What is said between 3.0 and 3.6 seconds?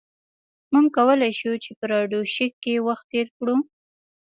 تیر کړو